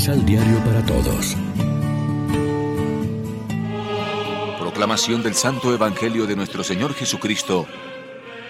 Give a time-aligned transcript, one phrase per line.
[0.00, 1.36] Misal Diario para Todos.
[4.58, 7.66] Proclamación del Santo Evangelio de nuestro Señor Jesucristo,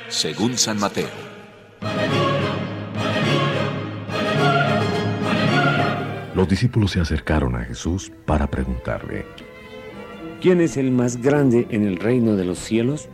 [0.06, 1.08] según San Mateo.
[6.36, 9.26] Los discípulos se acercaron a Jesús para preguntarle,
[10.40, 13.08] ¿quién es el más grande en el reino de los cielos?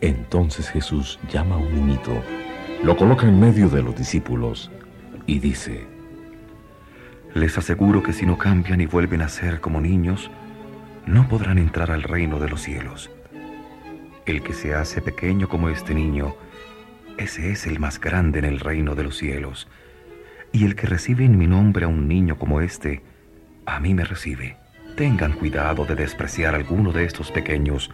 [0.00, 2.12] Entonces Jesús llama a un niñito,
[2.84, 4.70] lo coloca en medio de los discípulos
[5.26, 5.92] y dice,
[7.34, 10.30] Les aseguro que si no cambian y vuelven a ser como niños,
[11.04, 13.10] no podrán entrar al reino de los cielos.
[14.24, 16.36] El que se hace pequeño como este niño,
[17.18, 19.68] ese es el más grande en el reino de los cielos.
[20.52, 23.02] Y el que recibe en mi nombre a un niño como este,
[23.66, 24.56] a mí me recibe.
[24.96, 27.90] Tengan cuidado de despreciar a alguno de estos pequeños,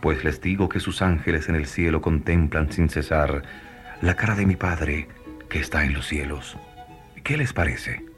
[0.00, 3.42] pues les digo que sus ángeles en el cielo contemplan sin cesar
[4.00, 5.08] la cara de mi Padre
[5.48, 6.56] que está en los cielos.
[7.24, 8.09] ¿Qué les parece?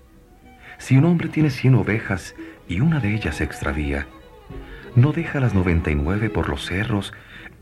[0.82, 2.34] Si un hombre tiene cien ovejas
[2.66, 4.08] y una de ellas se extravía,
[4.96, 7.12] ¿no deja las noventa y nueve por los cerros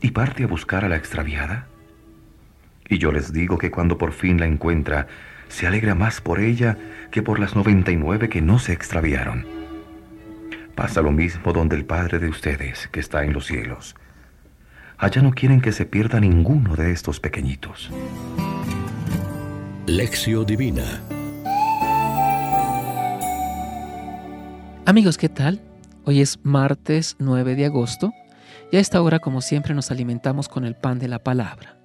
[0.01, 1.67] y parte a buscar a la extraviada?
[2.89, 5.05] Y yo les digo que cuando por fin la encuentra,
[5.49, 6.79] se alegra más por ella
[7.11, 9.45] que por las noventa y nueve que no se extraviaron.
[10.73, 13.95] Pasa lo mismo donde el Padre de ustedes, que está en los cielos.
[14.97, 17.91] Allá no quieren que se pierda ninguno de estos pequeñitos.
[19.85, 21.03] Lección Divina
[24.85, 25.61] Amigos, ¿qué tal?
[26.05, 28.11] Hoy es martes 9 de agosto
[28.71, 31.77] y a esta hora, como siempre, nos alimentamos con el pan de la palabra.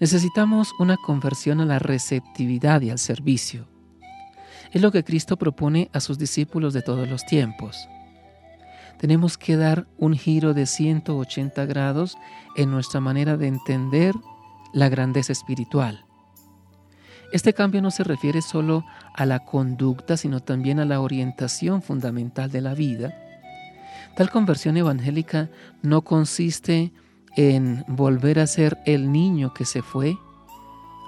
[0.00, 3.68] Necesitamos una conversión a la receptividad y al servicio.
[4.72, 7.88] Es lo que Cristo propone a sus discípulos de todos los tiempos
[8.98, 12.16] tenemos que dar un giro de 180 grados
[12.56, 14.14] en nuestra manera de entender
[14.72, 16.04] la grandeza espiritual.
[17.32, 22.50] Este cambio no se refiere solo a la conducta, sino también a la orientación fundamental
[22.50, 23.14] de la vida.
[24.16, 25.50] Tal conversión evangélica
[25.82, 26.92] no consiste
[27.36, 30.16] en volver a ser el niño que se fue,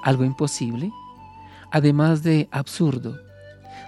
[0.03, 0.91] algo imposible,
[1.71, 3.17] además de absurdo,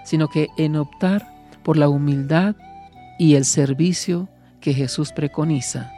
[0.05, 1.27] sino que en optar
[1.63, 2.55] por la humildad
[3.17, 4.29] y el servicio
[4.61, 5.91] que Jesús preconiza.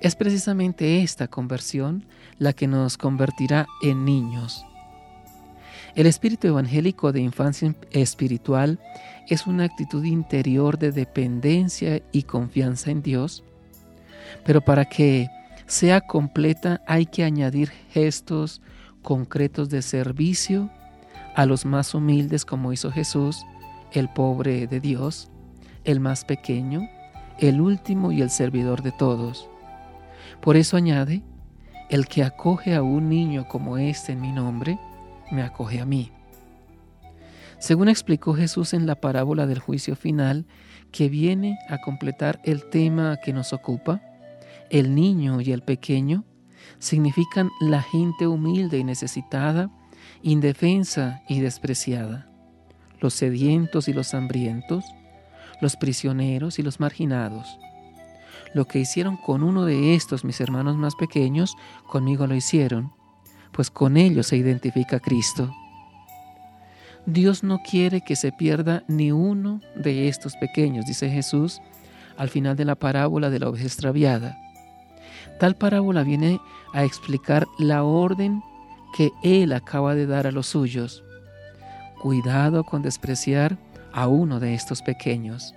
[0.00, 2.06] Es precisamente esta conversión
[2.38, 4.64] la que nos convertirá en niños.
[5.98, 8.78] El espíritu evangélico de infancia espiritual
[9.26, 13.42] es una actitud interior de dependencia y confianza en Dios,
[14.44, 15.26] pero para que
[15.66, 18.62] sea completa hay que añadir gestos
[19.02, 20.70] concretos de servicio
[21.34, 23.44] a los más humildes como hizo Jesús,
[23.90, 25.32] el pobre de Dios,
[25.82, 26.88] el más pequeño,
[27.40, 29.50] el último y el servidor de todos.
[30.42, 31.22] Por eso añade,
[31.90, 34.78] el que acoge a un niño como este en mi nombre,
[35.30, 36.12] me acoge a mí.
[37.58, 40.46] Según explicó Jesús en la parábola del juicio final,
[40.92, 44.00] que viene a completar el tema que nos ocupa,
[44.70, 46.24] el niño y el pequeño
[46.78, 49.70] significan la gente humilde y necesitada,
[50.22, 52.28] indefensa y despreciada,
[53.00, 54.84] los sedientos y los hambrientos,
[55.60, 57.58] los prisioneros y los marginados.
[58.54, 61.54] Lo que hicieron con uno de estos, mis hermanos más pequeños,
[61.86, 62.92] conmigo lo hicieron,
[63.52, 65.54] pues con ellos se identifica Cristo.
[67.06, 71.60] Dios no quiere que se pierda ni uno de estos pequeños, dice Jesús
[72.18, 74.36] al final de la parábola de la oveja extraviada.
[75.38, 76.40] Tal parábola viene
[76.74, 78.42] a explicar la orden
[78.96, 81.04] que Él acaba de dar a los suyos.
[82.02, 83.56] Cuidado con despreciar
[83.92, 85.54] a uno de estos pequeños.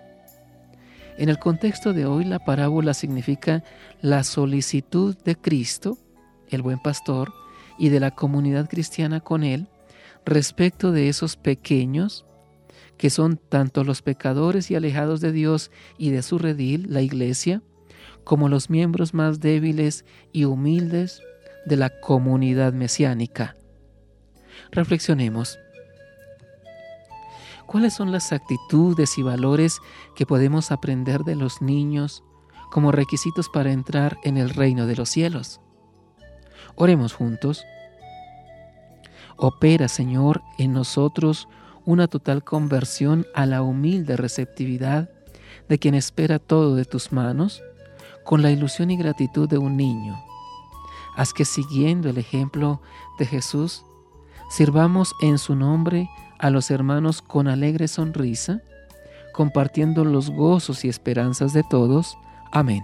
[1.17, 3.63] En el contexto de hoy, la parábola significa
[4.01, 5.97] la solicitud de Cristo,
[6.49, 7.33] el buen pastor,
[7.81, 9.67] y de la comunidad cristiana con él
[10.23, 12.27] respecto de esos pequeños
[12.95, 17.63] que son tanto los pecadores y alejados de Dios y de su redil, la iglesia,
[18.23, 21.23] como los miembros más débiles y humildes
[21.65, 23.55] de la comunidad mesiánica.
[24.69, 25.57] Reflexionemos.
[27.65, 29.79] ¿Cuáles son las actitudes y valores
[30.15, 32.23] que podemos aprender de los niños
[32.69, 35.61] como requisitos para entrar en el reino de los cielos?
[36.75, 37.65] Oremos juntos.
[39.37, 41.47] Opera, Señor, en nosotros
[41.85, 45.09] una total conversión a la humilde receptividad
[45.67, 47.63] de quien espera todo de tus manos,
[48.23, 50.21] con la ilusión y gratitud de un niño.
[51.15, 52.81] Haz que siguiendo el ejemplo
[53.17, 53.83] de Jesús,
[54.49, 56.09] sirvamos en su nombre
[56.39, 58.61] a los hermanos con alegre sonrisa,
[59.33, 62.17] compartiendo los gozos y esperanzas de todos.
[62.51, 62.83] Amén.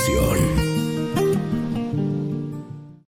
[0.00, 0.59] ficción.